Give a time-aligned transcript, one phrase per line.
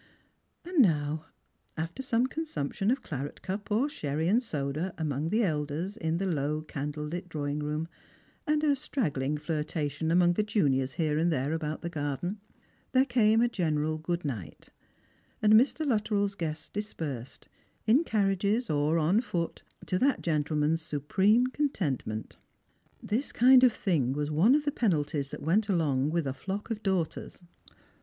[0.65, 1.27] And now,
[1.77, 6.25] after some consumption of claret cup or sherry and soda among the elders in the
[6.25, 7.87] low candle lit drawing room,
[8.47, 12.39] and a straggling flirtation among the juniors here and there about the garden,
[12.93, 14.69] there came a general good night,
[15.39, 15.85] and Mr.
[15.85, 17.47] Luttrell's guests dispersed,
[17.85, 22.37] in carriages or on foot, to that gentleman's supreme contentment.
[23.03, 26.71] This kind of thing was one of the penalties that went along with a flock
[26.71, 27.43] of daughters.